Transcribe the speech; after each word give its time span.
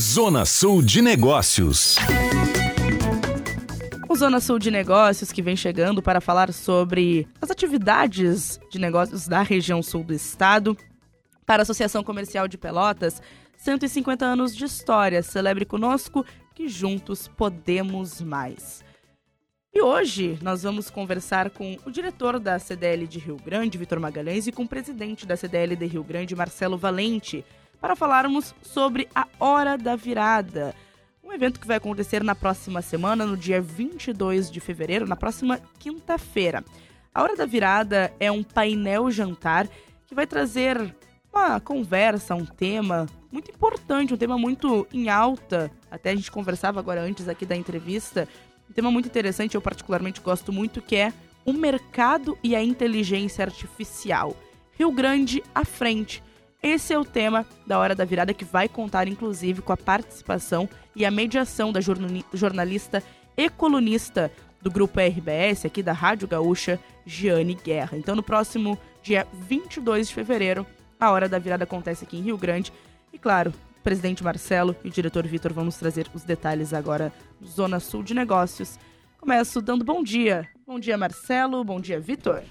Zona 0.00 0.46
Sul 0.46 0.80
de 0.80 1.02
Negócios. 1.02 1.96
O 4.08 4.16
Zona 4.16 4.40
Sul 4.40 4.58
de 4.58 4.70
Negócios 4.70 5.30
que 5.30 5.42
vem 5.42 5.54
chegando 5.54 6.00
para 6.00 6.22
falar 6.22 6.54
sobre 6.54 7.28
as 7.38 7.50
atividades 7.50 8.58
de 8.70 8.78
negócios 8.78 9.28
da 9.28 9.42
região 9.42 9.82
sul 9.82 10.02
do 10.02 10.14
estado. 10.14 10.74
Para 11.44 11.60
a 11.60 11.64
Associação 11.64 12.02
Comercial 12.02 12.48
de 12.48 12.56
Pelotas, 12.56 13.20
150 13.58 14.24
anos 14.24 14.56
de 14.56 14.64
história. 14.64 15.22
Celebre 15.22 15.66
conosco 15.66 16.24
que 16.54 16.66
juntos 16.66 17.28
podemos 17.28 18.22
mais. 18.22 18.82
E 19.70 19.82
hoje 19.82 20.38
nós 20.40 20.62
vamos 20.62 20.88
conversar 20.88 21.50
com 21.50 21.76
o 21.84 21.90
diretor 21.90 22.40
da 22.40 22.58
CDL 22.58 23.06
de 23.06 23.18
Rio 23.18 23.36
Grande, 23.36 23.76
Vitor 23.76 24.00
Magalhães, 24.00 24.46
e 24.46 24.52
com 24.52 24.62
o 24.62 24.68
presidente 24.68 25.26
da 25.26 25.36
CDL 25.36 25.76
de 25.76 25.84
Rio 25.84 26.02
Grande, 26.02 26.34
Marcelo 26.34 26.78
Valente, 26.78 27.44
para 27.80 27.96
falarmos 27.96 28.54
sobre 28.62 29.08
a 29.14 29.26
Hora 29.38 29.78
da 29.78 29.96
Virada. 29.96 30.74
Um 31.22 31.32
evento 31.32 31.60
que 31.60 31.66
vai 31.66 31.76
acontecer 31.76 32.22
na 32.22 32.34
próxima 32.34 32.82
semana, 32.82 33.24
no 33.24 33.36
dia 33.36 33.60
22 33.60 34.50
de 34.50 34.60
fevereiro, 34.60 35.06
na 35.06 35.16
próxima 35.16 35.60
quinta-feira. 35.78 36.64
A 37.14 37.22
Hora 37.22 37.36
da 37.36 37.46
Virada 37.46 38.12
é 38.20 38.30
um 38.30 38.42
painel 38.42 39.10
jantar 39.10 39.68
que 40.06 40.14
vai 40.14 40.26
trazer 40.26 40.94
uma 41.32 41.60
conversa, 41.60 42.34
um 42.34 42.44
tema 42.44 43.06
muito 43.30 43.50
importante, 43.50 44.12
um 44.12 44.16
tema 44.16 44.36
muito 44.36 44.86
em 44.92 45.08
alta. 45.08 45.70
Até 45.90 46.10
a 46.10 46.16
gente 46.16 46.30
conversava 46.30 46.80
agora 46.80 47.00
antes 47.00 47.28
aqui 47.28 47.46
da 47.46 47.56
entrevista 47.56 48.28
um 48.70 48.72
tema 48.72 48.90
muito 48.90 49.06
interessante, 49.06 49.56
eu 49.56 49.60
particularmente 49.60 50.20
gosto 50.20 50.52
muito, 50.52 50.80
que 50.80 50.94
é 50.94 51.12
o 51.44 51.52
mercado 51.52 52.38
e 52.40 52.54
a 52.54 52.62
inteligência 52.62 53.44
artificial. 53.44 54.36
Rio 54.78 54.92
Grande 54.92 55.42
à 55.52 55.64
frente. 55.64 56.22
Esse 56.62 56.92
é 56.92 56.98
o 56.98 57.04
tema 57.04 57.46
da 57.66 57.78
Hora 57.78 57.94
da 57.94 58.04
Virada 58.04 58.34
que 58.34 58.44
vai 58.44 58.68
contar, 58.68 59.08
inclusive, 59.08 59.62
com 59.62 59.72
a 59.72 59.76
participação 59.76 60.68
e 60.94 61.06
a 61.06 61.10
mediação 61.10 61.72
da 61.72 61.80
jornalista 61.80 63.02
e 63.34 63.48
colunista 63.48 64.30
do 64.60 64.70
grupo 64.70 65.00
RBS, 65.00 65.64
aqui 65.64 65.82
da 65.82 65.94
Rádio 65.94 66.28
Gaúcha, 66.28 66.78
Giane 67.06 67.54
Guerra. 67.54 67.96
Então, 67.96 68.14
no 68.14 68.22
próximo 68.22 68.78
dia 69.02 69.26
22 69.48 70.08
de 70.08 70.14
fevereiro, 70.14 70.66
a 70.98 71.10
Hora 71.10 71.30
da 71.30 71.38
Virada 71.38 71.64
acontece 71.64 72.04
aqui 72.04 72.18
em 72.18 72.22
Rio 72.22 72.36
Grande. 72.36 72.70
E, 73.10 73.18
claro, 73.18 73.54
presidente 73.82 74.22
Marcelo 74.22 74.76
e 74.84 74.88
o 74.88 74.90
diretor 74.90 75.26
Vitor 75.26 75.54
vão 75.54 75.64
nos 75.64 75.76
trazer 75.76 76.10
os 76.12 76.24
detalhes 76.24 76.74
agora 76.74 77.10
do 77.40 77.48
Zona 77.48 77.80
Sul 77.80 78.02
de 78.02 78.12
Negócios. 78.12 78.78
Começo 79.18 79.62
dando 79.62 79.82
bom 79.82 80.02
dia. 80.02 80.46
Bom 80.66 80.78
dia, 80.78 80.98
Marcelo. 80.98 81.64
Bom 81.64 81.80
dia, 81.80 81.98
Vitor. 81.98 82.42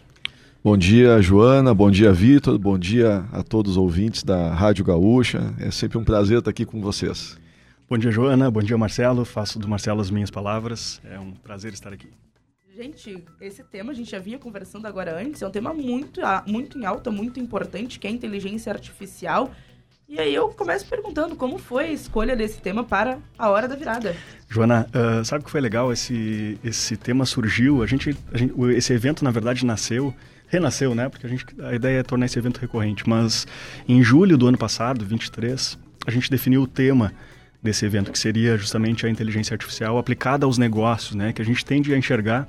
Bom 0.62 0.76
dia, 0.76 1.22
Joana. 1.22 1.74
Bom 1.74 1.90
dia, 1.90 2.12
Vitor. 2.12 2.60
Bom 2.60 2.78
dia 2.78 3.26
a 3.32 3.42
todos 3.42 3.72
os 3.72 3.78
ouvintes 3.78 4.24
da 4.24 4.54
Rádio 4.54 4.84
Gaúcha. 4.84 5.54
É 5.58 5.72
sempre 5.72 5.98
um 5.98 6.04
prazer 6.04 6.40
estar 6.40 6.52
aqui 6.52 6.66
com 6.66 6.82
vocês. 6.82 7.38
Bom 7.90 7.98
dia, 7.98 8.12
Joana. 8.12 8.52
Bom 8.52 8.62
dia, 8.62 8.78
Marcelo. 8.78 9.24
Faço 9.24 9.58
do 9.58 9.70
Marcelo 9.70 10.02
as 10.02 10.12
minhas 10.12 10.30
palavras. 10.30 11.00
É 11.06 11.18
um 11.18 11.32
prazer 11.32 11.72
estar 11.72 11.94
aqui. 11.94 12.10
Gente, 12.76 13.24
esse 13.40 13.64
tema 13.64 13.94
a 13.94 13.96
gente 13.96 14.12
já 14.12 14.20
vinha 14.20 14.38
conversando 14.38 14.86
agora 14.86 15.18
antes. 15.18 15.42
É 15.42 15.48
um 15.48 15.52
tema 15.52 15.74
muito, 15.74 16.20
muito 16.46 16.78
em 16.78 16.86
alta, 16.86 17.10
muito 17.10 17.40
importante, 17.40 17.98
que 17.98 18.06
é 18.06 18.10
a 18.10 18.14
inteligência 18.14 18.70
artificial. 18.70 19.52
E 20.10 20.20
aí 20.20 20.36
eu 20.36 20.50
começo 20.50 20.86
perguntando 20.88 21.38
como 21.38 21.58
foi 21.58 21.86
a 21.86 21.94
escolha 21.94 22.36
desse 22.36 22.60
tema 22.60 22.84
para 22.84 23.20
a 23.38 23.50
hora 23.50 23.66
da 23.66 23.76
virada. 23.76 24.14
Joana, 24.50 24.88
uh, 24.90 25.24
sabe 25.24 25.42
o 25.42 25.46
que 25.46 25.52
foi 25.52 25.62
legal? 25.62 25.94
Esse, 25.94 26.60
esse 26.64 26.98
tema 26.98 27.26
surgiu, 27.26 27.82
a 27.82 27.86
gente, 27.86 28.18
a 28.34 28.38
gente, 28.38 28.54
esse 28.76 28.92
evento 28.92 29.24
na 29.24 29.32
verdade 29.32 29.66
nasceu, 29.66 30.14
renasceu, 30.50 30.94
né? 30.94 31.08
Porque 31.08 31.26
a, 31.26 31.30
gente, 31.30 31.46
a 31.62 31.74
ideia 31.74 32.00
é 32.00 32.04
tornar 32.04 32.26
esse 32.26 32.38
evento 32.38 32.60
recorrente. 32.60 33.08
Mas 33.08 33.48
em 33.88 34.04
julho 34.04 34.38
do 34.38 34.48
ano 34.48 34.58
passado, 34.58 35.06
23, 35.06 35.78
a 36.06 36.12
gente 36.12 36.30
definiu 36.30 36.64
o 36.64 36.68
tema 36.68 37.14
desse 37.62 37.86
evento, 37.86 38.12
que 38.12 38.20
seria 38.20 38.58
justamente 38.58 39.06
a 39.06 39.10
inteligência 39.10 39.54
artificial 39.54 39.98
aplicada 39.98 40.46
aos 40.46 40.58
negócios, 40.58 41.16
né? 41.16 41.32
Que 41.32 41.42
a 41.42 41.46
gente 41.46 41.64
tende 41.64 41.94
a 41.94 41.98
enxergar 41.98 42.48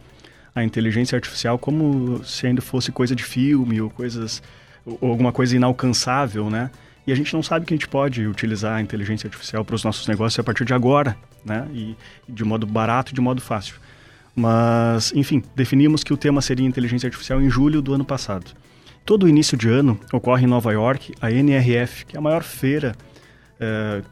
a 0.55 0.65
inteligência 0.65 1.17
artificial 1.17 1.59
como 1.59 2.25
se 2.25 2.47
ainda 2.47 2.61
fosse 2.61 2.91
coisa 2.91 3.15
de 3.15 3.23
filme 3.23 3.81
ou 3.81 3.91
coisas 3.91 4.43
ou 4.85 5.11
alguma 5.11 5.33
coisa 5.33 5.55
inalcançável, 5.55 6.49
né? 6.49 6.71
E 7.07 7.13
a 7.13 7.15
gente 7.17 7.35
não 7.35 7.43
sabe 7.43 7.67
que 7.67 7.75
a 7.75 7.77
gente 7.77 7.89
pode 7.89 8.27
utilizar 8.27 8.77
a 8.77 8.81
inteligência 8.81 9.27
artificial 9.27 9.65
para 9.65 9.75
os 9.75 9.83
nossos 9.83 10.07
negócios 10.07 10.39
a 10.39 10.45
partir 10.45 10.65
de 10.65 10.75
agora, 10.75 11.17
né? 11.45 11.67
E, 11.73 11.97
de 12.29 12.45
modo 12.45 12.67
barato 12.67 13.13
e 13.13 13.15
de 13.15 13.21
modo 13.21 13.41
fácil. 13.41 13.77
Mas, 14.41 15.13
enfim, 15.15 15.43
definimos 15.55 16.03
que 16.03 16.15
o 16.15 16.17
tema 16.17 16.41
seria 16.41 16.67
inteligência 16.67 17.07
artificial 17.07 17.43
em 17.43 17.51
julho 17.51 17.83
do 17.83 17.93
ano 17.93 18.07
passado. 18.07 18.53
Todo 19.05 19.29
início 19.29 19.55
de 19.55 19.69
ano 19.69 20.01
ocorre 20.11 20.45
em 20.45 20.47
Nova 20.47 20.73
York 20.73 21.13
a 21.21 21.31
NRF, 21.31 22.07
que 22.07 22.17
é 22.17 22.19
a 22.19 22.23
maior 22.23 22.43
feira, 22.43 22.97
é, 23.61 24.03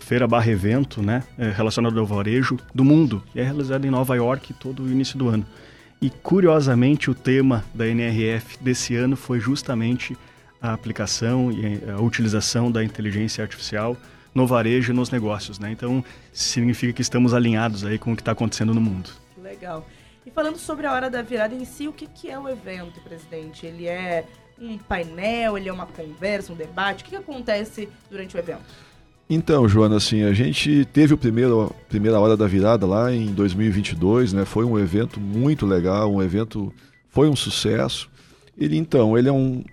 feira 0.00 0.28
barra 0.28 0.50
evento, 0.50 1.00
né, 1.00 1.22
é, 1.38 1.48
relacionado 1.48 1.98
ao 1.98 2.04
varejo 2.04 2.58
do 2.74 2.84
mundo. 2.84 3.22
E 3.34 3.40
é 3.40 3.42
realizada 3.42 3.86
em 3.86 3.90
Nova 3.90 4.14
York 4.14 4.52
todo 4.60 4.86
início 4.86 5.16
do 5.16 5.30
ano. 5.30 5.46
E 5.98 6.10
curiosamente 6.10 7.10
o 7.10 7.14
tema 7.14 7.64
da 7.72 7.88
NRF 7.88 8.62
desse 8.62 8.94
ano 8.94 9.16
foi 9.16 9.40
justamente 9.40 10.14
a 10.60 10.74
aplicação 10.74 11.50
e 11.50 11.90
a 11.90 12.02
utilização 12.02 12.70
da 12.70 12.84
inteligência 12.84 13.42
artificial 13.42 13.96
no 14.34 14.46
varejo 14.46 14.92
e 14.92 14.94
nos 14.94 15.10
negócios, 15.10 15.58
né? 15.58 15.70
Então, 15.70 16.04
significa 16.34 16.92
que 16.92 17.00
estamos 17.00 17.32
alinhados 17.32 17.82
aí 17.82 17.98
com 17.98 18.12
o 18.12 18.16
que 18.16 18.20
está 18.20 18.32
acontecendo 18.32 18.74
no 18.74 18.80
mundo. 18.80 19.23
Legal. 19.54 19.86
E 20.26 20.30
falando 20.30 20.56
sobre 20.56 20.86
a 20.86 20.92
hora 20.92 21.08
da 21.08 21.22
virada 21.22 21.54
em 21.54 21.64
si, 21.64 21.86
o 21.86 21.92
que, 21.92 22.06
que 22.06 22.30
é 22.30 22.38
o 22.38 22.48
evento, 22.48 23.00
presidente? 23.00 23.66
Ele 23.66 23.86
é 23.86 24.24
um 24.60 24.78
painel, 24.78 25.56
ele 25.56 25.68
é 25.68 25.72
uma 25.72 25.86
conversa, 25.86 26.52
um 26.52 26.56
debate? 26.56 27.02
O 27.02 27.04
que, 27.04 27.10
que 27.10 27.16
acontece 27.16 27.88
durante 28.10 28.36
o 28.36 28.38
evento? 28.38 28.62
Então, 29.28 29.68
Joana, 29.68 29.96
assim, 29.96 30.22
a 30.22 30.32
gente 30.32 30.84
teve 30.86 31.14
o 31.14 31.18
primeiro 31.18 31.74
primeira 31.88 32.18
hora 32.18 32.36
da 32.36 32.46
virada 32.46 32.86
lá 32.86 33.12
em 33.12 33.32
2022, 33.32 34.32
né? 34.32 34.44
Foi 34.44 34.64
um 34.64 34.78
evento 34.78 35.20
muito 35.20 35.64
legal, 35.64 36.12
um 36.12 36.22
evento 36.22 36.72
foi 37.08 37.28
um 37.28 37.36
sucesso. 37.36 38.10
Ele 38.56 38.76
então, 38.76 39.16
ele 39.16 39.28
é 39.28 39.32
um, 39.32 39.64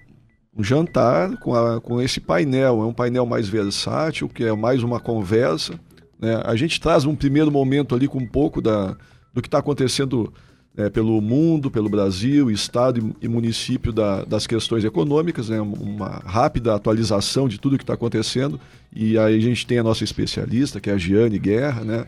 um 0.56 0.64
jantar 0.64 1.38
com, 1.38 1.54
a, 1.54 1.82
com 1.82 2.02
esse 2.02 2.20
painel. 2.20 2.82
É 2.82 2.86
um 2.86 2.94
painel 2.94 3.26
mais 3.26 3.48
versátil, 3.48 4.30
que 4.30 4.44
é 4.44 4.54
mais 4.54 4.84
uma 4.84 5.00
conversa. 5.00 5.80
Né? 6.20 6.42
A 6.46 6.56
gente 6.56 6.80
traz 6.80 7.04
um 7.06 7.16
primeiro 7.16 7.52
momento 7.52 7.96
ali 7.96 8.08
com 8.08 8.20
um 8.20 8.28
pouco 8.28 8.62
da, 8.62 8.96
do 9.34 9.42
que 9.42 9.48
está 9.48 9.60
acontecendo 9.60 10.34
né, 10.76 10.90
pelo 10.90 11.20
mundo, 11.22 11.70
pelo 11.70 11.90
Brasil, 11.90 12.50
Estado 12.50 13.16
e, 13.22 13.28
município 13.28 13.92
da, 13.92 14.24
das 14.24 14.48
questões 14.48 14.84
econômicas, 14.86 15.50
né, 15.50 15.60
uma 15.60 16.22
rápida 16.26 16.74
atualização 16.76 17.48
de 17.48 17.60
tudo 17.60 17.78
que 17.78 17.84
está 17.84 17.94
acontecendo. 17.94 18.60
E 18.94 19.18
aí 19.18 19.36
a 19.36 19.42
gente 19.42 19.66
tem 19.68 19.80
a 19.80 19.84
nossa 19.84 20.04
especialista, 20.04 20.80
que 20.80 20.90
é 20.90 20.94
a 20.94 20.98
Giane 20.98 21.40
Guerra, 21.40 21.84
né? 21.84 22.06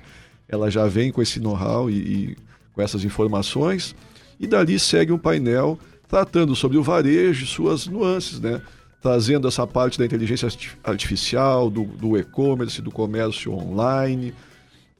ela 0.47 0.69
já 0.69 0.85
vem 0.87 1.11
com 1.11 1.21
esse 1.21 1.39
know-how 1.39 1.89
e, 1.89 1.95
e 1.95 2.37
com 2.73 2.81
essas 2.81 3.03
informações. 3.03 3.95
E 4.39 4.47
dali 4.47 4.79
segue 4.79 5.11
um 5.11 5.17
painel 5.17 5.79
tratando 6.07 6.55
sobre 6.55 6.77
o 6.77 6.83
varejo 6.83 7.45
suas 7.45 7.87
nuances, 7.87 8.39
né? 8.39 8.61
trazendo 9.01 9.47
essa 9.47 9.67
parte 9.67 9.99
da 9.99 10.05
inteligência 10.05 10.47
artificial, 10.83 11.69
do, 11.69 11.83
do 11.83 12.17
e-commerce, 12.17 12.81
do 12.81 12.91
comércio 12.91 13.51
online, 13.51 14.33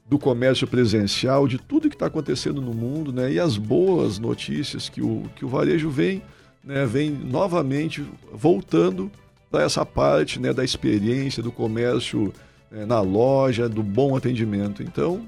do 0.06 0.18
comércio 0.18 0.66
presencial, 0.66 1.48
de 1.48 1.58
tudo 1.58 1.88
que 1.88 1.96
está 1.96 2.06
acontecendo 2.06 2.60
no 2.60 2.74
mundo, 2.74 3.12
né? 3.12 3.32
E 3.32 3.40
as 3.40 3.56
boas 3.56 4.18
notícias 4.18 4.88
que 4.88 5.00
o, 5.00 5.30
que 5.34 5.44
o 5.44 5.48
varejo 5.48 5.88
vem, 5.88 6.22
né? 6.62 6.84
Vem 6.84 7.10
novamente 7.10 8.06
voltando 8.32 9.10
para 9.50 9.62
essa 9.64 9.84
parte, 9.84 10.38
né? 10.38 10.52
Da 10.52 10.62
experiência 10.62 11.42
do 11.42 11.50
comércio 11.50 12.32
né? 12.70 12.84
na 12.84 13.00
loja, 13.00 13.68
do 13.68 13.82
bom 13.82 14.14
atendimento. 14.14 14.82
Então, 14.82 15.26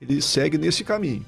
ele 0.00 0.22
segue 0.22 0.56
nesse 0.56 0.84
caminho. 0.84 1.24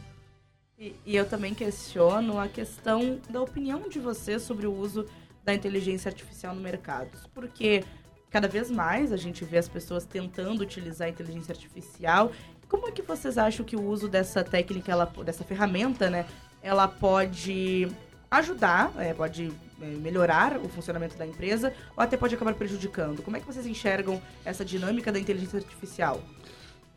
E, 0.79 0.95
e, 1.07 1.17
eu 1.17 1.27
também 1.27 1.55
questiono 1.55 2.39
a 2.39 2.47
questão 2.49 3.19
da 3.31 3.41
opinião 3.41 3.89
de 3.89 3.99
você 3.99 4.39
sobre 4.39 4.67
o 4.67 4.75
uso 4.75 5.07
da 5.43 5.55
inteligência 5.55 6.11
artificial 6.11 6.55
no 6.55 6.61
mercado. 6.61 7.09
Porque 7.33 7.83
cada 8.31 8.49
vez 8.49 8.71
mais 8.71 9.13
a 9.13 9.17
gente 9.17 9.45
vê 9.45 9.59
as 9.59 9.69
pessoas 9.69 10.05
tentando 10.05 10.63
utilizar 10.63 11.07
a 11.07 11.11
inteligência 11.11 11.53
artificial. 11.53 12.33
Como 12.69 12.89
é 12.89 12.91
que 12.91 13.03
vocês 13.03 13.39
acham 13.39 13.65
que 13.65 13.77
o 13.77 13.83
uso 13.83 14.09
dessa 14.09 14.43
técnica, 14.43 14.93
ela, 14.93 15.07
dessa 15.25 15.45
ferramenta, 15.45 16.11
né, 16.11 16.27
ela 16.63 16.89
pode 16.89 17.89
ajudar, 18.31 18.93
é, 18.99 19.15
pode 19.15 19.53
é, 19.81 19.87
melhorar 19.87 20.59
o 20.59 20.69
funcionamento 20.69 21.17
da 21.17 21.27
empresa 21.27 21.73
ou 21.97 22.03
até 22.03 22.17
pode 22.17 22.35
acabar 22.35 22.55
prejudicando? 22.55 23.23
Como 23.23 23.37
é 23.37 23.41
que 23.41 23.47
vocês 23.47 23.67
enxergam 23.67 24.21
essa 24.45 24.65
dinâmica 24.65 25.13
da 25.13 25.19
inteligência 25.19 25.59
artificial? 25.59 26.21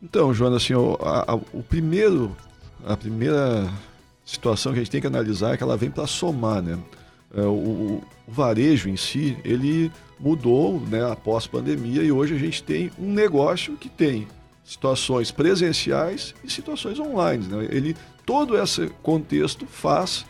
Então, 0.02 0.34
Joana, 0.34 0.56
assim, 0.56 0.74
o, 0.74 0.98
a, 1.00 1.34
o 1.52 1.62
primeiro 1.62 2.34
a 2.84 2.96
primeira 2.96 3.70
situação 4.24 4.72
que 4.72 4.78
a 4.78 4.82
gente 4.82 4.90
tem 4.90 5.00
que 5.00 5.06
analisar 5.06 5.54
é 5.54 5.56
que 5.56 5.62
ela 5.62 5.76
vem 5.76 5.90
para 5.90 6.06
somar, 6.06 6.62
né? 6.62 6.78
É, 7.34 7.42
o, 7.42 7.52
o, 7.52 8.04
varejo 8.26 8.88
em 8.88 8.96
si, 8.96 9.36
ele 9.44 9.90
mudou 10.20 10.78
né, 10.80 11.10
após 11.10 11.46
pandemia 11.46 12.02
e 12.02 12.12
hoje 12.12 12.34
a 12.34 12.38
gente 12.38 12.62
tem 12.62 12.90
um 12.98 13.12
negócio 13.12 13.76
que 13.76 13.88
tem 13.88 14.28
situações 14.62 15.30
presenciais 15.30 16.34
e 16.44 16.50
situações 16.50 17.00
online. 17.00 17.46
Né? 17.46 17.68
Ele, 17.70 17.96
todo 18.26 18.56
esse 18.56 18.88
contexto 19.02 19.66
faz 19.66 20.26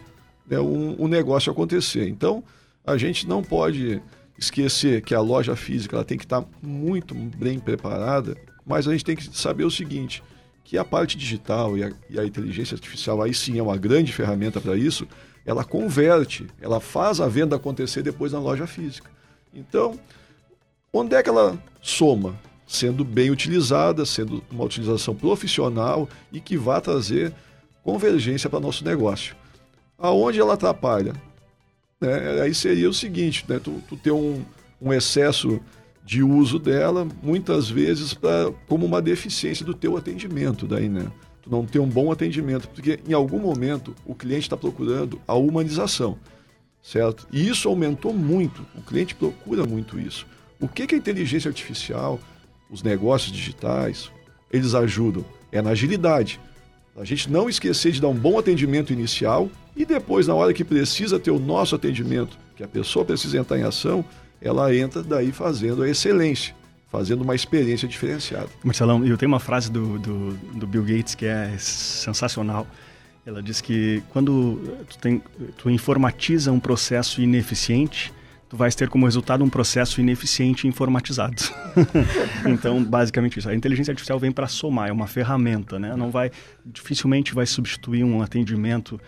né, 0.49 0.59
um, 0.61 1.05
um 1.05 1.09
negócio 1.09 1.51
acontecer. 1.51 2.09
Então, 2.09 2.43
a 2.87 2.97
gente 2.97 3.27
não 3.27 3.43
pode 3.43 4.01
esquecer 4.39 5.03
que 5.03 5.15
a 5.15 5.21
loja 5.21 5.55
física 5.55 5.97
ela 5.97 6.05
tem 6.05 6.17
que 6.17 6.25
estar 6.25 6.45
muito 6.63 7.15
bem 7.15 7.59
preparada, 7.59 8.37
mas 8.65 8.89
a 8.89 8.93
gente 8.93 9.05
tem 9.05 9.17
que 9.17 9.37
saber 9.37 9.65
o 9.65 9.71
seguinte, 9.71 10.23
que 10.65 10.79
a 10.79 10.85
parte 10.85 11.19
digital 11.19 11.77
e 11.77 11.85
a, 11.85 11.93
e 12.09 12.19
a 12.19 12.25
inteligência 12.25 12.75
artificial 12.75 13.21
aí 13.21 13.35
sim 13.35 13.59
é 13.59 13.63
uma 13.63 13.77
grande 13.77 14.13
ferramenta 14.13 14.61
para 14.61 14.77
isso, 14.77 15.07
ela 15.45 15.65
converte, 15.65 16.47
ela 16.61 16.81
faz 16.81 17.21
a 17.21 17.29
venda 17.29 17.57
acontecer 17.57 18.03
depois 18.03 18.33
na 18.33 18.39
loja 18.39 18.67
física. 18.67 19.11
Então, 19.53 19.99
onde 20.93 21.15
é 21.15 21.23
que 21.23 21.29
ela 21.29 21.59
soma? 21.81 22.39
Sendo 22.67 23.05
bem 23.05 23.31
utilizada, 23.31 24.07
sendo 24.07 24.45
uma 24.51 24.65
utilização 24.65 25.15
profissional 25.15 26.09
e 26.33 26.41
que 26.41 26.57
vá 26.57 26.81
trazer 26.81 27.35
convergência 27.83 28.49
para 28.49 28.61
nosso 28.61 28.85
negócio. 28.85 29.35
Aonde 29.99 30.41
ela 30.41 30.55
atrapalha? 30.55 31.15
Né? 32.01 32.43
Aí 32.43 32.55
seria 32.55 32.89
o 32.89 32.95
seguinte, 32.95 33.45
né? 33.49 33.59
tu, 33.59 33.83
tu 33.89 33.97
ter 33.97 34.13
um, 34.13 34.45
um 34.81 34.93
excesso 34.93 35.61
de 36.05 36.23
uso 36.23 36.59
dela, 36.59 37.07
muitas 37.23 37.69
vezes 37.69 38.15
pra, 38.15 38.53
como 38.67 38.87
uma 38.87 39.03
deficiência 39.03 39.65
do 39.65 39.75
teu 39.75 39.97
atendimento 39.97 40.67
daí, 40.67 40.89
né? 40.89 41.07
Tu 41.43 41.51
não 41.51 41.65
ter 41.65 41.79
um 41.79 41.87
bom 41.87 42.11
atendimento, 42.11 42.69
porque 42.69 42.99
em 43.07 43.13
algum 43.13 43.39
momento 43.39 43.95
o 44.05 44.15
cliente 44.15 44.43
está 44.43 44.57
procurando 44.57 45.21
a 45.27 45.35
humanização, 45.35 46.19
certo? 46.83 47.27
E 47.33 47.49
isso 47.49 47.69
aumentou 47.69 48.13
muito, 48.13 48.67
o 48.75 48.83
cliente 48.83 49.15
procura 49.15 49.65
muito 49.65 49.99
isso. 49.99 50.27
O 50.61 50.69
que, 50.69 50.87
que 50.87 50.95
a 50.95 50.99
inteligência 50.99 51.49
artificial, 51.49 52.21
os 52.71 52.83
negócios 52.83 53.33
digitais, 53.33 54.11
eles 54.51 54.75
ajudam? 54.75 55.25
É 55.51 55.61
na 55.63 55.71
agilidade. 55.71 56.41
A 56.97 57.05
gente 57.05 57.31
não 57.31 57.49
esquecer 57.49 57.93
de 57.93 58.01
dar 58.01 58.09
um 58.09 58.15
bom 58.15 58.39
atendimento 58.39 58.93
inicial 58.93 59.49
e 59.75 59.85
depois, 59.85 60.27
na 60.27 60.35
hora 60.35 60.53
que 60.53 60.65
precisa 60.65 61.19
ter 61.19 61.31
o 61.31 61.39
nosso 61.39 61.75
atendimento, 61.75 62.37
que 62.57 62.63
a 62.63 62.69
pessoa 62.69 63.05
precisa 63.05 63.39
entrar 63.39 63.59
em 63.59 63.63
ação, 63.63 64.05
ela 64.41 64.75
entra 64.75 65.03
daí 65.03 65.33
fazendo 65.33 65.83
a 65.83 65.89
excelência, 65.89 66.55
fazendo 66.91 67.23
uma 67.23 67.35
experiência 67.35 67.89
diferenciada. 67.89 68.49
Marcelão, 68.63 69.05
eu 69.07 69.17
tenho 69.17 69.31
uma 69.31 69.41
frase 69.41 69.71
do, 69.71 69.99
do, 69.99 70.33
do 70.55 70.67
Bill 70.67 70.83
Gates 70.83 71.15
que 71.15 71.27
é 71.27 71.55
sensacional. 71.59 72.67
Ela 73.25 73.43
diz 73.43 73.61
que 73.61 74.03
quando 74.11 74.61
tu, 74.89 74.99
tem, 74.99 75.23
tu 75.57 75.71
informatiza 75.71 76.51
um 76.51 76.59
processo 76.59 77.21
ineficiente, 77.21 78.13
tu 78.49 78.57
vais 78.57 78.75
ter 78.75 78.89
como 78.89 79.05
resultado 79.05 79.45
um 79.45 79.49
processo 79.49 80.01
ineficiente 80.01 80.67
informatizado. 80.67 81.43
então, 82.49 82.83
basicamente 82.83 83.39
isso. 83.39 83.49
A 83.49 83.55
inteligência 83.55 83.93
artificial 83.93 84.19
vem 84.19 84.33
para 84.33 84.49
somar, 84.49 84.89
é 84.89 84.93
uma 84.93 85.07
ferramenta, 85.07 85.79
né? 85.79 85.95
Não 85.95 86.11
vai, 86.11 86.31
dificilmente 86.65 87.35
vai 87.35 87.47
substituir 87.47 88.03
um 88.05 88.23
atendimento 88.23 89.01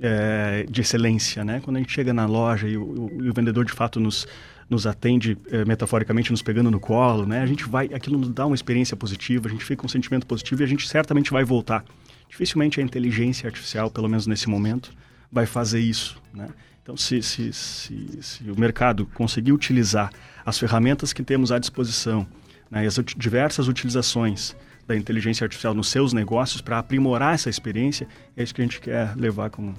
é, 0.00 0.66
de 0.68 0.80
excelência, 0.80 1.44
né? 1.44 1.60
Quando 1.64 1.76
a 1.76 1.80
gente 1.80 1.92
chega 1.92 2.12
na 2.12 2.26
loja 2.26 2.68
e 2.68 2.76
o, 2.76 3.10
e 3.22 3.30
o 3.30 3.32
vendedor 3.32 3.64
de 3.64 3.72
fato 3.72 4.00
nos 4.00 4.26
nos 4.72 4.86
atende 4.86 5.36
é, 5.50 5.66
metaforicamente 5.66 6.30
nos 6.30 6.40
pegando 6.40 6.70
no 6.70 6.80
colo, 6.80 7.26
né? 7.26 7.42
A 7.42 7.46
gente 7.46 7.68
vai, 7.68 7.90
aquilo 7.92 8.18
nos 8.18 8.30
dá 8.30 8.46
uma 8.46 8.54
experiência 8.54 8.96
positiva, 8.96 9.46
a 9.46 9.50
gente 9.50 9.62
fica 9.62 9.80
com 9.80 9.86
um 9.86 9.90
sentimento 9.90 10.26
positivo 10.26 10.62
e 10.62 10.64
a 10.64 10.66
gente 10.66 10.88
certamente 10.88 11.30
vai 11.30 11.44
voltar. 11.44 11.84
Dificilmente 12.32 12.80
a 12.80 12.82
inteligência 12.82 13.46
artificial, 13.46 13.90
pelo 13.90 14.08
menos 14.08 14.26
nesse 14.26 14.48
momento, 14.48 14.90
vai 15.30 15.44
fazer 15.44 15.80
isso, 15.80 16.18
né? 16.32 16.48
Então, 16.82 16.96
se, 16.96 17.22
se, 17.22 17.52
se, 17.52 18.18
se 18.22 18.50
o 18.50 18.58
mercado 18.58 19.04
conseguir 19.04 19.52
utilizar 19.52 20.10
as 20.44 20.58
ferramentas 20.58 21.12
que 21.12 21.22
temos 21.22 21.52
à 21.52 21.58
disposição, 21.58 22.26
né, 22.70 22.86
as 22.86 22.98
diversas 23.18 23.68
utilizações 23.68 24.56
da 24.86 24.96
inteligência 24.96 25.44
artificial 25.44 25.74
nos 25.74 25.88
seus 25.88 26.14
negócios 26.14 26.62
para 26.62 26.78
aprimorar 26.78 27.34
essa 27.34 27.50
experiência, 27.50 28.08
é 28.34 28.42
isso 28.42 28.54
que 28.54 28.62
a 28.62 28.64
gente 28.64 28.80
quer 28.80 29.14
levar 29.14 29.50
como 29.50 29.74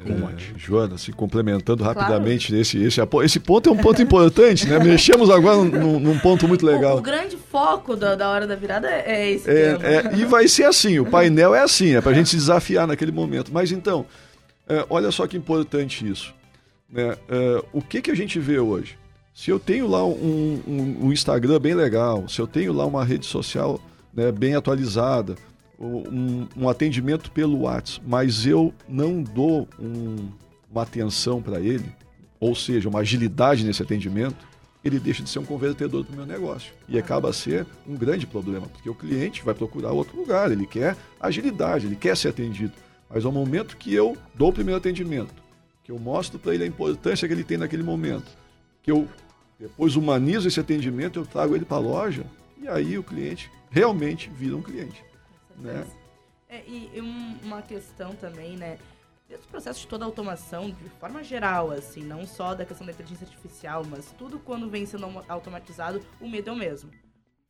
é, 0.00 0.58
Joana, 0.58 0.96
se 0.96 1.12
complementando 1.12 1.84
rapidamente, 1.84 2.48
claro. 2.48 2.60
esse, 2.62 2.82
esse, 2.82 3.00
esse 3.24 3.40
ponto 3.40 3.68
é 3.68 3.72
um 3.72 3.76
ponto 3.76 4.00
importante, 4.00 4.66
né? 4.66 4.78
Mexemos 4.78 5.28
agora 5.28 5.58
num, 5.58 6.00
num 6.00 6.18
ponto 6.18 6.48
muito 6.48 6.64
legal. 6.64 6.96
O, 6.96 6.98
o 6.98 7.02
grande 7.02 7.36
foco 7.36 7.94
da, 7.94 8.14
da, 8.14 8.30
hora 8.30 8.46
da 8.46 8.56
virada 8.56 8.88
é 8.90 9.30
esse. 9.30 9.50
É, 9.50 9.78
é, 9.82 10.16
e 10.16 10.24
vai 10.24 10.48
ser 10.48 10.64
assim, 10.64 10.98
o 10.98 11.04
painel 11.04 11.54
é 11.54 11.62
assim, 11.62 11.94
é 11.94 12.00
para 12.00 12.12
a 12.12 12.14
gente 12.14 12.30
se 12.30 12.36
desafiar 12.36 12.86
naquele 12.86 13.12
momento. 13.12 13.52
Mas 13.52 13.70
então, 13.70 14.06
é, 14.66 14.84
olha 14.88 15.10
só 15.10 15.26
que 15.26 15.36
importante 15.36 16.08
isso. 16.08 16.34
Né? 16.90 17.14
É, 17.28 17.64
o 17.72 17.82
que, 17.82 18.00
que 18.00 18.10
a 18.10 18.16
gente 18.16 18.38
vê 18.38 18.58
hoje? 18.58 18.98
Se 19.34 19.50
eu 19.50 19.58
tenho 19.58 19.86
lá 19.86 20.04
um, 20.04 20.62
um, 20.66 21.06
um 21.06 21.12
Instagram 21.12 21.58
bem 21.60 21.74
legal, 21.74 22.28
se 22.28 22.40
eu 22.40 22.46
tenho 22.46 22.72
lá 22.72 22.86
uma 22.86 23.04
rede 23.04 23.26
social 23.26 23.80
né, 24.12 24.32
bem 24.32 24.54
atualizada, 24.54 25.36
um, 25.78 26.46
um, 26.56 26.68
atendimento 26.68 27.30
pelo 27.30 27.60
WhatsApp, 27.60 28.00
mas 28.06 28.46
eu 28.46 28.72
não 28.88 29.22
dou 29.22 29.68
um, 29.78 30.28
uma 30.70 30.82
atenção 30.82 31.42
para 31.42 31.60
ele, 31.60 31.84
ou 32.38 32.54
seja, 32.54 32.88
uma 32.88 33.00
agilidade 33.00 33.64
nesse 33.64 33.82
atendimento, 33.82 34.46
ele 34.84 34.98
deixa 34.98 35.22
de 35.22 35.30
ser 35.30 35.38
um 35.38 35.44
convertedor 35.44 36.02
do 36.02 36.12
meu 36.12 36.26
negócio. 36.26 36.72
E 36.88 36.98
acaba 36.98 37.30
a 37.30 37.32
ser 37.32 37.66
um 37.86 37.96
grande 37.96 38.26
problema, 38.26 38.66
porque 38.66 38.90
o 38.90 38.94
cliente 38.94 39.42
vai 39.42 39.54
procurar 39.54 39.92
outro 39.92 40.16
lugar, 40.16 40.50
ele 40.50 40.66
quer 40.66 40.96
agilidade, 41.20 41.86
ele 41.86 41.96
quer 41.96 42.16
ser 42.16 42.28
atendido. 42.28 42.72
Mas 43.08 43.24
ao 43.24 43.32
momento 43.32 43.76
que 43.76 43.94
eu 43.94 44.16
dou 44.34 44.48
o 44.48 44.52
primeiro 44.52 44.78
atendimento, 44.78 45.34
que 45.84 45.92
eu 45.92 45.98
mostro 45.98 46.38
para 46.38 46.54
ele 46.54 46.64
a 46.64 46.66
importância 46.66 47.28
que 47.28 47.34
ele 47.34 47.44
tem 47.44 47.58
naquele 47.58 47.82
momento, 47.82 48.26
que 48.82 48.90
eu 48.90 49.08
depois 49.58 49.94
humanizo 49.94 50.48
esse 50.48 50.58
atendimento, 50.58 51.20
eu 51.20 51.26
trago 51.26 51.54
ele 51.54 51.64
para 51.64 51.76
a 51.76 51.80
loja 51.80 52.24
e 52.60 52.66
aí 52.66 52.98
o 52.98 53.02
cliente 53.02 53.48
realmente 53.70 54.28
vira 54.28 54.56
um 54.56 54.62
cliente. 54.62 55.04
Né? 55.56 55.86
É, 56.48 56.64
e, 56.66 56.90
e 56.94 57.00
uma 57.00 57.62
questão 57.62 58.14
também, 58.14 58.56
né? 58.56 58.78
Desse 59.28 59.46
processo 59.46 59.80
de 59.80 59.86
toda 59.86 60.04
a 60.04 60.06
automação, 60.06 60.70
de 60.70 60.88
forma 60.90 61.22
geral, 61.24 61.70
assim, 61.70 62.02
não 62.02 62.26
só 62.26 62.54
da 62.54 62.66
questão 62.66 62.86
da 62.86 62.92
inteligência 62.92 63.24
artificial, 63.26 63.82
mas 63.84 64.12
tudo 64.18 64.38
quando 64.38 64.68
vem 64.68 64.84
sendo 64.84 65.06
automatizado, 65.28 66.04
o 66.20 66.28
medo 66.28 66.50
é 66.50 66.52
o 66.52 66.56
mesmo. 66.56 66.90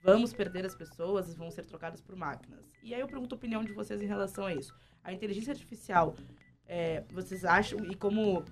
Vamos 0.01 0.33
perder 0.33 0.65
as 0.65 0.75
pessoas, 0.75 1.35
vão 1.35 1.51
ser 1.51 1.65
trocadas 1.65 2.01
por 2.01 2.15
máquinas. 2.15 2.67
E 2.83 2.95
aí 2.95 3.01
eu 3.01 3.09
pergunto 3.09 3.35
a 3.35 3.39
opinião 3.39 3.65
de 3.65 3.73
vocês 3.73 4.01
em 4.01 4.07
relação 4.07 4.47
a 4.47 4.55
isso 4.55 4.73
a 5.05 5.13
inteligência 5.13 5.53
artificial, 5.53 6.15
é, 6.67 7.03
vocês 7.11 7.45
acham, 7.45 7.85
e 7.85 7.95
como 7.95 8.45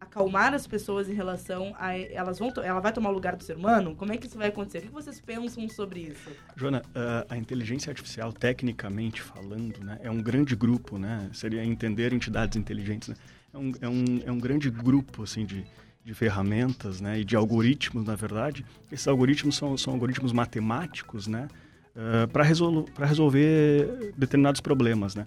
acalmar 0.00 0.54
as 0.54 0.66
pessoas 0.66 1.08
em 1.08 1.14
relação 1.14 1.74
a 1.78 1.96
elas 1.96 2.38
vão 2.38 2.52
ela 2.62 2.80
vai 2.80 2.92
tomar 2.92 3.10
o 3.10 3.12
lugar 3.12 3.36
do 3.36 3.42
ser 3.42 3.56
humano? 3.56 3.94
Como 3.94 4.12
é 4.12 4.16
que 4.16 4.26
isso 4.26 4.36
vai 4.36 4.48
acontecer? 4.48 4.78
O 4.78 4.82
que 4.82 4.88
vocês 4.88 5.20
pensam 5.20 5.68
sobre 5.68 6.00
isso? 6.00 6.30
Joana, 6.54 6.82
uh, 6.88 7.26
a 7.28 7.36
inteligência 7.36 7.90
artificial, 7.90 8.32
tecnicamente 8.32 9.22
falando, 9.22 9.82
né, 9.82 9.98
é 10.02 10.10
um 10.10 10.20
grande 10.20 10.54
grupo, 10.54 10.98
né? 10.98 11.30
Seria 11.32 11.64
entender 11.64 12.12
entidades 12.12 12.56
inteligentes, 12.56 13.08
né? 13.08 13.16
É 13.52 13.58
um, 13.58 13.72
é 13.80 13.88
um, 13.88 14.04
é 14.26 14.32
um 14.32 14.38
grande 14.38 14.70
grupo, 14.70 15.22
assim, 15.22 15.46
de, 15.46 15.64
de 16.04 16.12
ferramentas, 16.12 17.00
né? 17.00 17.20
E 17.20 17.24
de 17.24 17.34
algoritmos, 17.34 18.04
na 18.04 18.14
verdade. 18.14 18.66
Esses 18.92 19.08
algoritmos 19.08 19.56
são, 19.56 19.76
são 19.78 19.94
algoritmos 19.94 20.32
matemáticos, 20.32 21.26
né? 21.26 21.48
Uh, 21.94 22.28
para 22.28 22.44
resol 22.44 22.84
resolver 22.98 24.12
determinados 24.14 24.60
problemas, 24.60 25.14
né? 25.14 25.26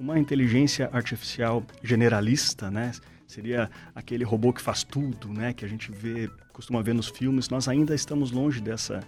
uma 0.00 0.18
inteligência 0.18 0.88
artificial 0.92 1.62
generalista, 1.82 2.70
né? 2.70 2.90
Seria 3.30 3.70
aquele 3.94 4.24
robô 4.24 4.52
que 4.52 4.60
faz 4.60 4.82
tudo, 4.82 5.28
né? 5.32 5.52
Que 5.52 5.64
a 5.64 5.68
gente 5.68 5.92
vê, 5.92 6.28
costuma 6.52 6.82
ver 6.82 6.94
nos 6.94 7.06
filmes. 7.06 7.48
Nós 7.48 7.68
ainda 7.68 7.94
estamos 7.94 8.32
longe 8.32 8.60
dessa, 8.60 9.04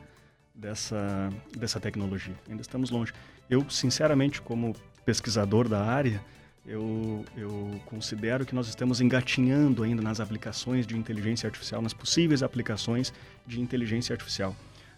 dessa, 0.54 1.28
dessa 1.58 1.80
tecnologia. 1.80 2.34
Ainda 2.48 2.62
estamos 2.62 2.90
longe. 2.90 3.12
Eu, 3.50 3.68
sinceramente, 3.68 4.40
como 4.40 4.76
pesquisador 5.04 5.68
da 5.68 5.84
área, 5.84 6.24
eu, 6.64 7.24
eu 7.36 7.80
considero 7.86 8.46
que 8.46 8.54
nós 8.54 8.68
estamos 8.68 9.00
engatinhando 9.00 9.82
ainda 9.82 10.00
nas 10.00 10.20
aplicações 10.20 10.86
de 10.86 10.96
inteligência 10.96 11.48
artificial, 11.48 11.82
nas 11.82 11.92
possíveis 11.92 12.44
aplicações 12.44 13.12
de 13.44 13.60
inteligência 13.60 14.14
artificial. 14.14 14.54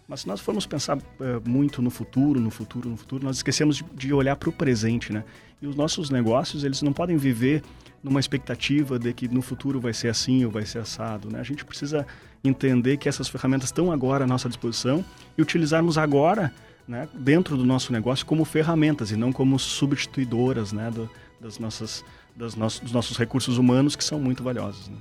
Mas 0.07 0.21
se 0.21 0.27
nós 0.27 0.39
formos 0.39 0.65
pensar 0.65 0.97
uh, 0.97 1.01
muito 1.49 1.81
no 1.81 1.89
futuro, 1.89 2.39
no 2.39 2.51
futuro, 2.51 2.89
no 2.89 2.97
futuro, 2.97 3.25
nós 3.25 3.37
esquecemos 3.37 3.77
de, 3.77 3.83
de 3.93 4.13
olhar 4.13 4.35
para 4.35 4.49
o 4.49 4.51
presente, 4.51 5.11
né? 5.11 5.23
E 5.61 5.67
os 5.67 5.75
nossos 5.75 6.09
negócios, 6.09 6.63
eles 6.63 6.81
não 6.81 6.93
podem 6.93 7.17
viver 7.17 7.63
numa 8.03 8.19
expectativa 8.19 8.99
de 8.99 9.11
que 9.13 9.27
no 9.27 9.41
futuro 9.41 9.79
vai 9.79 9.93
ser 9.93 10.09
assim 10.09 10.45
ou 10.45 10.51
vai 10.51 10.63
ser 10.63 10.77
assado, 10.77 11.31
né? 11.31 11.39
A 11.39 11.43
gente 11.43 11.65
precisa 11.65 12.05
entender 12.43 12.97
que 12.97 13.09
essas 13.09 13.27
ferramentas 13.27 13.69
estão 13.69 13.91
agora 13.91 14.25
à 14.25 14.27
nossa 14.27 14.47
disposição 14.47 15.03
e 15.35 15.41
utilizarmos 15.41 15.97
agora, 15.97 16.53
né, 16.87 17.09
dentro 17.15 17.57
do 17.57 17.65
nosso 17.65 17.91
negócio 17.91 18.23
como 18.23 18.45
ferramentas 18.45 19.09
e 19.09 19.15
não 19.15 19.31
como 19.31 19.57
substituidoras, 19.57 20.71
né, 20.71 20.91
do, 20.91 21.09
das 21.41 21.57
nossas, 21.57 22.05
das 22.35 22.55
nossos, 22.55 22.79
dos 22.79 22.91
nossos 22.91 23.17
recursos 23.17 23.57
humanos 23.57 23.95
que 23.95 24.03
são 24.03 24.19
muito 24.19 24.43
valiosos. 24.43 24.87
Né? 24.87 24.97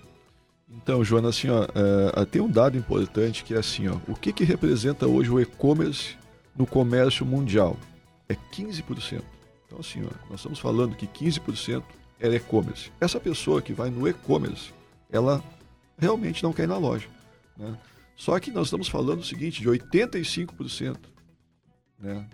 Então, 0.76 1.04
Joana, 1.04 1.28
assim, 1.28 1.48
ó, 1.48 1.64
é, 1.64 2.24
tem 2.24 2.42
um 2.42 2.50
dado 2.50 2.76
importante 2.76 3.44
que 3.44 3.54
é 3.54 3.58
assim, 3.58 3.88
ó, 3.88 3.96
o 4.08 4.14
que, 4.14 4.32
que 4.32 4.44
representa 4.44 5.06
hoje 5.06 5.30
o 5.30 5.40
e-commerce 5.40 6.16
no 6.56 6.66
comércio 6.66 7.24
mundial? 7.24 7.76
É 8.28 8.34
15%. 8.34 9.22
Então, 9.66 9.78
assim, 9.80 10.02
ó, 10.02 10.10
nós 10.28 10.40
estamos 10.40 10.58
falando 10.58 10.96
que 10.96 11.06
15% 11.06 11.82
é 12.20 12.28
e-commerce. 12.28 12.90
Essa 13.00 13.20
pessoa 13.20 13.62
que 13.62 13.72
vai 13.72 13.90
no 13.90 14.08
e-commerce, 14.08 14.72
ela 15.10 15.42
realmente 15.98 16.42
não 16.42 16.52
quer 16.52 16.64
ir 16.64 16.68
na 16.68 16.78
loja. 16.78 17.08
Né? 17.56 17.76
Só 18.16 18.38
que 18.38 18.50
nós 18.50 18.66
estamos 18.66 18.88
falando 18.88 19.20
o 19.20 19.24
seguinte, 19.24 19.60
de 19.60 19.68
85%. 19.68 20.96
Né? 21.98 22.26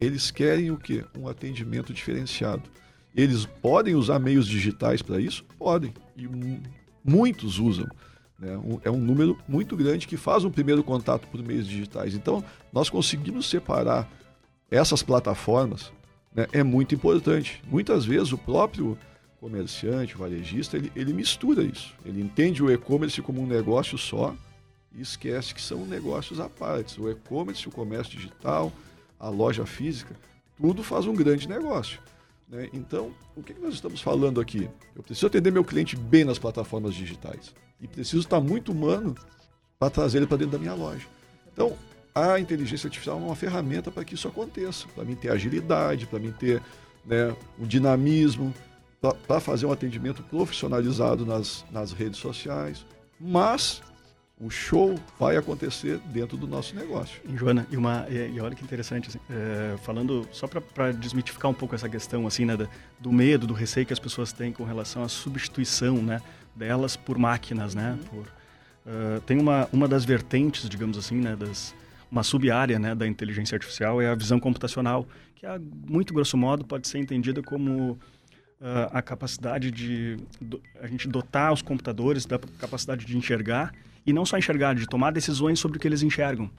Eles 0.00 0.30
querem 0.30 0.70
o 0.70 0.76
quê? 0.76 1.04
Um 1.18 1.28
atendimento 1.28 1.92
diferenciado. 1.92 2.62
Eles 3.14 3.46
podem 3.46 3.94
usar 3.94 4.18
meios 4.18 4.46
digitais 4.46 5.00
para 5.02 5.20
isso? 5.20 5.44
Podem. 5.58 5.94
E 6.16 6.26
muitos 7.04 7.58
usam. 7.58 7.86
Né? 8.38 8.58
É 8.82 8.90
um 8.90 8.98
número 8.98 9.38
muito 9.46 9.76
grande 9.76 10.06
que 10.06 10.16
faz 10.16 10.44
um 10.44 10.50
primeiro 10.50 10.82
contato 10.82 11.28
por 11.28 11.42
meios 11.42 11.66
digitais. 11.66 12.14
Então, 12.14 12.42
nós 12.72 12.88
conseguimos 12.88 13.48
separar 13.48 14.10
essas 14.70 15.02
plataformas, 15.02 15.92
né? 16.34 16.46
é 16.52 16.62
muito 16.62 16.94
importante. 16.94 17.62
Muitas 17.66 18.04
vezes 18.04 18.32
o 18.32 18.38
próprio 18.38 18.98
comerciante, 19.40 20.16
o 20.16 20.18
varejista, 20.18 20.76
ele, 20.76 20.90
ele 20.96 21.12
mistura 21.12 21.62
isso. 21.62 21.94
Ele 22.04 22.20
entende 22.20 22.62
o 22.62 22.70
e-commerce 22.70 23.20
como 23.20 23.42
um 23.42 23.46
negócio 23.46 23.98
só 23.98 24.34
e 24.92 25.02
esquece 25.02 25.54
que 25.54 25.60
são 25.60 25.84
negócios 25.84 26.40
à 26.40 26.48
parte. 26.48 27.00
O 27.00 27.10
e-commerce, 27.10 27.68
o 27.68 27.70
comércio 27.70 28.16
digital, 28.16 28.72
a 29.20 29.28
loja 29.28 29.66
física, 29.66 30.16
tudo 30.56 30.82
faz 30.82 31.06
um 31.06 31.14
grande 31.14 31.48
negócio. 31.48 32.00
Né? 32.48 32.68
Então, 32.72 33.12
o 33.36 33.42
que, 33.42 33.54
que 33.54 33.60
nós 33.60 33.74
estamos 33.74 34.00
falando 34.00 34.40
aqui? 34.40 34.68
Eu 34.94 35.02
preciso 35.02 35.26
atender 35.26 35.50
meu 35.50 35.64
cliente 35.64 35.96
bem 35.96 36.24
nas 36.24 36.38
plataformas 36.38 36.94
digitais 36.94 37.54
e 37.80 37.88
preciso 37.88 38.22
estar 38.22 38.40
muito 38.40 38.72
humano 38.72 39.14
para 39.78 39.90
trazer 39.90 40.18
ele 40.18 40.26
para 40.26 40.38
dentro 40.38 40.52
da 40.52 40.58
minha 40.58 40.74
loja. 40.74 41.06
Então, 41.52 41.76
a 42.14 42.38
inteligência 42.38 42.86
artificial 42.86 43.18
é 43.18 43.22
uma 43.22 43.36
ferramenta 43.36 43.90
para 43.90 44.04
que 44.04 44.14
isso 44.14 44.28
aconteça, 44.28 44.86
para 44.94 45.04
mim 45.04 45.14
ter 45.14 45.30
agilidade, 45.30 46.06
para 46.06 46.18
mim 46.18 46.32
ter 46.32 46.62
né, 47.04 47.34
um 47.58 47.66
dinamismo, 47.66 48.54
para 49.26 49.40
fazer 49.40 49.66
um 49.66 49.72
atendimento 49.72 50.22
profissionalizado 50.22 51.26
nas, 51.26 51.64
nas 51.70 51.92
redes 51.92 52.18
sociais. 52.18 52.86
Mas 53.20 53.82
o 54.40 54.50
show 54.50 54.98
vai 55.18 55.36
acontecer 55.36 55.98
dentro 56.06 56.36
do 56.36 56.46
nosso 56.46 56.74
negócio. 56.74 57.20
Joana, 57.36 57.66
e, 57.70 57.76
uma, 57.76 58.06
e, 58.08 58.32
e 58.34 58.40
olha 58.40 58.54
que 58.54 58.64
interessante, 58.64 59.08
assim, 59.08 59.20
é, 59.30 59.76
falando 59.78 60.28
só 60.32 60.48
para 60.48 60.92
desmitificar 60.92 61.50
um 61.50 61.54
pouco 61.54 61.74
essa 61.74 61.88
questão 61.88 62.26
assim, 62.26 62.44
né, 62.44 62.56
do 62.98 63.12
medo, 63.12 63.46
do 63.46 63.54
receio 63.54 63.86
que 63.86 63.92
as 63.92 63.98
pessoas 63.98 64.32
têm 64.32 64.52
com 64.52 64.64
relação 64.64 65.02
à 65.02 65.08
substituição 65.08 66.02
né, 66.02 66.20
delas 66.54 66.96
por 66.96 67.16
máquinas, 67.16 67.74
né, 67.74 67.92
uhum. 67.92 67.98
por, 68.08 68.26
uh, 68.26 69.20
tem 69.24 69.38
uma, 69.38 69.68
uma 69.72 69.86
das 69.86 70.04
vertentes, 70.04 70.68
digamos 70.68 70.98
assim, 70.98 71.20
né, 71.20 71.36
das, 71.36 71.72
uma 72.10 72.24
sub-área 72.24 72.78
né, 72.78 72.94
da 72.94 73.06
inteligência 73.06 73.54
artificial 73.54 74.02
é 74.02 74.08
a 74.08 74.14
visão 74.16 74.40
computacional, 74.40 75.06
que 75.36 75.46
é, 75.46 75.60
muito 75.88 76.12
grosso 76.12 76.36
modo 76.36 76.64
pode 76.64 76.88
ser 76.88 76.98
entendida 76.98 77.40
como 77.40 77.92
uh, 77.92 77.98
a 78.90 79.00
capacidade 79.00 79.70
de 79.70 80.16
do, 80.40 80.60
a 80.80 80.88
gente 80.88 81.06
dotar 81.06 81.52
os 81.52 81.62
computadores 81.62 82.26
da 82.26 82.38
capacidade 82.58 83.04
de 83.04 83.16
enxergar 83.16 83.72
e 84.06 84.12
não 84.12 84.24
só 84.24 84.36
enxergar, 84.36 84.74
de 84.74 84.86
tomar 84.86 85.10
decisões 85.12 85.58
sobre 85.58 85.78
o 85.78 85.80
que 85.80 85.88
eles 85.88 86.02
enxergam, 86.02 86.50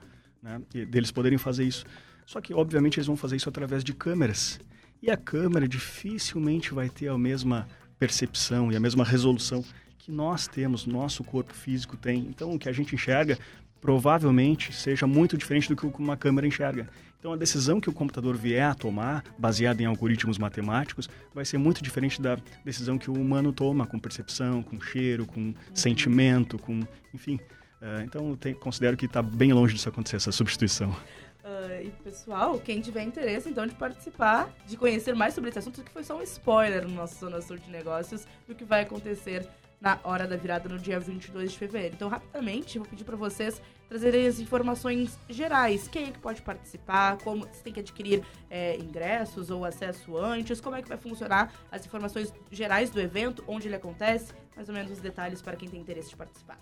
né? 0.42 0.60
Deles 0.86 1.10
poderem 1.10 1.38
fazer 1.38 1.64
isso. 1.64 1.84
Só 2.24 2.40
que, 2.40 2.52
obviamente, 2.52 2.98
eles 2.98 3.06
vão 3.06 3.16
fazer 3.16 3.36
isso 3.36 3.48
através 3.48 3.84
de 3.84 3.94
câmeras. 3.94 4.58
E 5.00 5.10
a 5.10 5.16
câmera 5.16 5.68
dificilmente 5.68 6.74
vai 6.74 6.88
ter 6.88 7.08
a 7.08 7.18
mesma 7.18 7.68
percepção 7.98 8.72
e 8.72 8.76
a 8.76 8.80
mesma 8.80 9.04
resolução 9.04 9.64
que 10.06 10.12
nós 10.12 10.46
temos, 10.46 10.86
nosso 10.86 11.24
corpo 11.24 11.52
físico 11.52 11.96
tem. 11.96 12.20
Então, 12.28 12.54
o 12.54 12.58
que 12.60 12.68
a 12.68 12.72
gente 12.72 12.94
enxerga 12.94 13.36
provavelmente 13.80 14.72
seja 14.72 15.04
muito 15.04 15.36
diferente 15.36 15.68
do 15.68 15.74
que 15.74 15.84
uma 16.00 16.16
câmera 16.16 16.46
enxerga. 16.46 16.88
Então, 17.18 17.32
a 17.32 17.36
decisão 17.36 17.80
que 17.80 17.90
o 17.90 17.92
computador 17.92 18.36
vier 18.36 18.70
a 18.70 18.74
tomar, 18.74 19.24
baseada 19.36 19.82
em 19.82 19.84
algoritmos 19.84 20.38
matemáticos, 20.38 21.10
vai 21.34 21.44
ser 21.44 21.58
muito 21.58 21.82
diferente 21.82 22.22
da 22.22 22.38
decisão 22.64 22.96
que 22.96 23.10
o 23.10 23.14
humano 23.14 23.52
toma, 23.52 23.84
com 23.84 23.98
percepção, 23.98 24.62
com 24.62 24.80
cheiro, 24.80 25.26
com 25.26 25.52
sentimento, 25.74 26.56
com. 26.56 26.80
enfim. 27.12 27.40
Uh, 27.82 28.02
então, 28.04 28.38
eu 28.44 28.54
considero 28.54 28.96
que 28.96 29.06
está 29.06 29.20
bem 29.20 29.52
longe 29.52 29.74
disso 29.74 29.88
acontecer, 29.88 30.16
essa 30.16 30.30
substituição. 30.30 30.90
Uh, 30.90 31.82
e 31.84 31.90
pessoal, 32.04 32.60
quem 32.60 32.80
tiver 32.80 33.02
interesse 33.02 33.48
então 33.48 33.66
de 33.66 33.74
participar, 33.74 34.48
de 34.66 34.76
conhecer 34.76 35.16
mais 35.16 35.34
sobre 35.34 35.50
esse 35.50 35.58
assunto, 35.58 35.82
que 35.82 35.90
foi 35.90 36.04
só 36.04 36.16
um 36.16 36.22
spoiler 36.22 36.86
no 36.86 36.94
nosso 36.94 37.18
Zona 37.18 37.40
Sul 37.40 37.58
de 37.58 37.70
Negócios 37.70 38.24
do 38.46 38.54
que 38.54 38.64
vai 38.64 38.82
acontecer 38.82 39.48
na 39.80 39.98
hora 40.04 40.26
da 40.26 40.36
virada 40.36 40.68
no 40.68 40.78
dia 40.78 40.98
22 40.98 41.52
de 41.52 41.58
fevereiro. 41.58 41.94
Então, 41.94 42.08
rapidamente, 42.08 42.78
vou 42.78 42.86
pedir 42.86 43.04
para 43.04 43.16
vocês 43.16 43.60
trazerem 43.88 44.26
as 44.26 44.40
informações 44.40 45.18
gerais. 45.28 45.86
Quem 45.88 46.08
é 46.08 46.10
que 46.10 46.18
pode 46.18 46.42
participar, 46.42 47.18
como 47.18 47.46
você 47.46 47.62
tem 47.62 47.72
que 47.72 47.80
adquirir 47.80 48.22
é, 48.50 48.76
ingressos 48.78 49.50
ou 49.50 49.64
acesso 49.64 50.16
antes, 50.16 50.60
como 50.60 50.76
é 50.76 50.82
que 50.82 50.88
vai 50.88 50.98
funcionar 50.98 51.52
as 51.70 51.86
informações 51.86 52.32
gerais 52.50 52.90
do 52.90 53.00
evento, 53.00 53.44
onde 53.46 53.68
ele 53.68 53.76
acontece, 53.76 54.32
mais 54.56 54.68
ou 54.68 54.74
menos 54.74 54.90
os 54.90 54.98
detalhes 54.98 55.40
para 55.40 55.56
quem 55.56 55.68
tem 55.68 55.80
interesse 55.80 56.10
de 56.10 56.16
participar. 56.16 56.58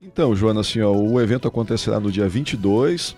Então, 0.00 0.34
Joana, 0.34 0.60
assim, 0.60 0.80
ó, 0.80 0.90
o 0.92 1.20
evento 1.20 1.46
acontecerá 1.46 2.00
no 2.00 2.10
dia 2.10 2.28
22 2.28 3.16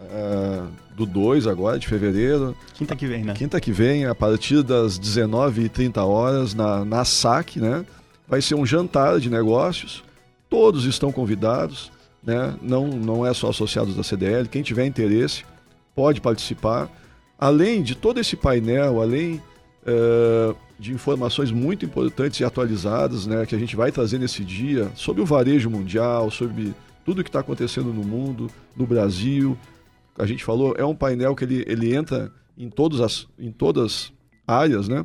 Uh, 0.00 0.66
do 0.96 1.04
2 1.04 1.46
agora, 1.46 1.78
de 1.78 1.86
fevereiro. 1.86 2.56
Quinta 2.74 2.96
que 2.96 3.06
vem, 3.06 3.22
né? 3.22 3.34
Quinta 3.34 3.60
que 3.60 3.70
vem, 3.70 4.06
a 4.06 4.14
partir 4.14 4.62
das 4.62 4.98
19h30 4.98 5.98
horas, 5.98 6.54
na, 6.54 6.84
na 6.86 7.04
SAC, 7.04 7.56
né? 7.56 7.84
Vai 8.26 8.40
ser 8.40 8.54
um 8.54 8.64
jantar 8.64 9.20
de 9.20 9.28
negócios. 9.28 10.02
Todos 10.48 10.86
estão 10.86 11.12
convidados, 11.12 11.92
né? 12.22 12.54
Não, 12.62 12.88
não 12.88 13.26
é 13.26 13.34
só 13.34 13.50
associados 13.50 13.94
da 13.94 14.02
CDL. 14.02 14.48
Quem 14.48 14.62
tiver 14.62 14.86
interesse 14.86 15.44
pode 15.94 16.20
participar. 16.20 16.88
Além 17.38 17.82
de 17.82 17.94
todo 17.94 18.20
esse 18.20 18.36
painel, 18.36 19.02
além 19.02 19.42
uh, 19.82 20.56
de 20.78 20.92
informações 20.92 21.50
muito 21.50 21.84
importantes 21.84 22.40
e 22.40 22.44
atualizadas, 22.44 23.26
né? 23.26 23.44
Que 23.44 23.54
a 23.54 23.58
gente 23.58 23.76
vai 23.76 23.92
trazer 23.92 24.18
nesse 24.18 24.44
dia 24.44 24.90
sobre 24.94 25.20
o 25.20 25.26
varejo 25.26 25.68
mundial, 25.68 26.30
sobre 26.30 26.74
tudo 27.04 27.22
que 27.22 27.28
está 27.28 27.40
acontecendo 27.40 27.92
no 27.92 28.04
mundo, 28.04 28.50
no 28.76 28.86
Brasil, 28.86 29.58
a 30.20 30.26
gente 30.26 30.44
falou, 30.44 30.74
é 30.76 30.84
um 30.84 30.94
painel 30.94 31.34
que 31.34 31.44
ele, 31.44 31.64
ele 31.66 31.94
entra 31.94 32.30
em, 32.56 32.68
todas 32.68 33.00
as, 33.00 33.26
em 33.38 33.50
todas 33.50 34.12
áreas, 34.46 34.88
né? 34.88 35.04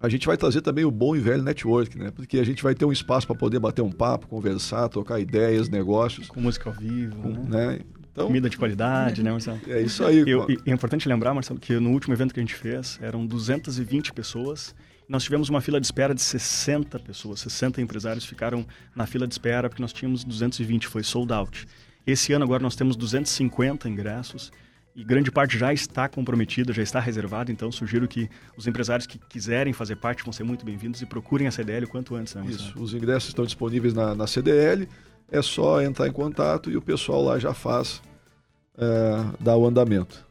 A 0.00 0.08
gente 0.08 0.26
vai 0.26 0.36
trazer 0.36 0.60
também 0.60 0.84
o 0.84 0.90
bom 0.90 1.16
e 1.16 1.18
velho 1.18 1.42
network, 1.42 1.98
né? 1.98 2.10
Porque 2.10 2.38
a 2.38 2.44
gente 2.44 2.62
vai 2.62 2.74
ter 2.74 2.84
um 2.84 2.92
espaço 2.92 3.26
para 3.26 3.36
poder 3.36 3.58
bater 3.58 3.82
um 3.82 3.90
papo, 3.90 4.28
conversar, 4.28 4.88
trocar 4.88 5.18
ideias, 5.18 5.68
negócios. 5.68 6.28
Com 6.28 6.40
música 6.40 6.70
ao 6.70 6.74
vivo, 6.74 7.20
com, 7.20 7.48
né? 7.48 7.80
Então, 8.12 8.26
Comida 8.26 8.48
de 8.48 8.56
qualidade, 8.56 9.22
né, 9.22 9.30
Marcelo? 9.30 9.60
É 9.66 9.80
isso 9.80 10.04
aí. 10.04 10.24
Eu, 10.28 10.46
é 10.66 10.70
importante 10.70 11.08
lembrar, 11.08 11.34
Marcelo, 11.34 11.58
que 11.58 11.78
no 11.78 11.90
último 11.90 12.14
evento 12.14 12.32
que 12.32 12.40
a 12.40 12.42
gente 12.42 12.54
fez, 12.54 12.98
eram 13.02 13.26
220 13.26 14.12
pessoas. 14.12 14.74
Nós 15.08 15.24
tivemos 15.24 15.48
uma 15.48 15.60
fila 15.60 15.80
de 15.80 15.86
espera 15.86 16.14
de 16.14 16.20
60 16.20 16.98
pessoas. 16.98 17.40
60 17.40 17.80
empresários 17.80 18.24
ficaram 18.24 18.66
na 18.94 19.06
fila 19.06 19.26
de 19.26 19.34
espera 19.34 19.68
porque 19.68 19.80
nós 19.82 19.92
tínhamos 19.92 20.22
220, 20.22 20.86
foi 20.86 21.02
sold 21.02 21.32
out. 21.32 21.66
Esse 22.08 22.32
ano 22.32 22.42
agora 22.42 22.62
nós 22.62 22.74
temos 22.74 22.96
250 22.96 23.86
ingressos 23.86 24.50
e 24.96 25.04
grande 25.04 25.30
parte 25.30 25.58
já 25.58 25.74
está 25.74 26.08
comprometida, 26.08 26.72
já 26.72 26.82
está 26.82 26.98
reservada, 26.98 27.52
então 27.52 27.70
sugiro 27.70 28.08
que 28.08 28.30
os 28.56 28.66
empresários 28.66 29.06
que 29.06 29.18
quiserem 29.18 29.74
fazer 29.74 29.96
parte 29.96 30.24
vão 30.24 30.32
ser 30.32 30.42
muito 30.42 30.64
bem-vindos 30.64 31.02
e 31.02 31.06
procurem 31.06 31.46
a 31.46 31.50
CDL 31.50 31.84
o 31.84 31.88
quanto 31.88 32.14
antes. 32.14 32.34
Né, 32.34 32.46
Isso, 32.46 32.82
os 32.82 32.94
ingressos 32.94 33.28
estão 33.28 33.44
disponíveis 33.44 33.92
na, 33.92 34.14
na, 34.14 34.26
CDL, 34.26 34.88
é 35.30 35.42
só 35.42 35.82
entrar 35.82 36.08
em 36.08 36.12
contato 36.12 36.70
e 36.70 36.78
o 36.78 36.80
pessoal 36.80 37.22
lá 37.22 37.38
já 37.38 37.52
faz, 37.52 38.00
é, 38.78 39.36
dá 39.38 39.54
o 39.54 39.66
andamento 39.66 40.26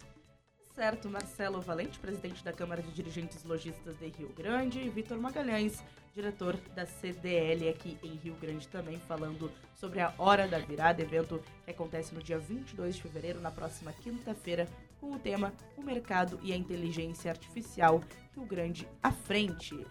certo, 0.78 1.10
Marcelo 1.10 1.60
Valente, 1.60 1.98
presidente 1.98 2.44
da 2.44 2.54
Câmara 2.54 2.84
de 2.84 2.92
Dirigentes 2.92 3.44
Lojistas 3.44 3.98
de 3.98 4.10
Rio 4.10 4.32
Grande, 4.38 4.78
e 4.78 4.88
Vitor 4.90 5.18
Magalhães, 5.18 5.84
diretor 6.18 6.58
da 6.76 6.84
CDL 6.84 7.70
aqui 7.70 7.96
em 8.04 8.16
Rio 8.16 8.36
Grande 8.42 8.68
também, 8.68 9.00
falando 9.08 9.52
sobre 9.76 10.00
a 10.00 10.12
Hora 10.18 10.48
da 10.48 10.58
Virada, 10.58 11.00
evento 11.00 11.40
que 11.64 11.70
acontece 11.70 12.16
no 12.16 12.24
dia 12.24 12.40
22 12.40 12.96
de 12.96 13.04
fevereiro, 13.04 13.40
na 13.40 13.52
próxima 13.52 13.94
quinta-feira, 13.94 14.68
com 15.00 15.14
o 15.14 15.20
tema 15.20 15.54
O 15.78 15.84
Mercado 15.84 16.40
e 16.42 16.52
a 16.52 16.56
Inteligência 16.56 17.30
Artificial 17.30 18.02
Rio 18.36 18.46
Grande 18.48 18.88
à 19.04 19.12
Frente. 19.12 19.86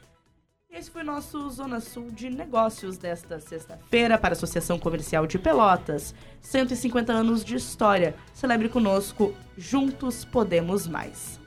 Esse 0.68 0.90
foi 0.90 1.04
nosso 1.04 1.49
Zona 1.49 1.78
Sul 1.78 2.11
de 2.11 2.28
Negócios 2.28 2.99
desta 2.99 3.38
sexta-feira 3.38 4.18
para 4.18 4.30
a 4.30 4.37
Associação 4.37 4.80
Comercial 4.80 5.28
de 5.28 5.38
Pelotas. 5.38 6.12
150 6.40 7.12
anos 7.12 7.45
de 7.45 7.54
história. 7.54 8.16
Celebre 8.35 8.68
conosco, 8.68 9.33
juntos 9.56 10.25
podemos 10.25 10.88
mais. 10.88 11.46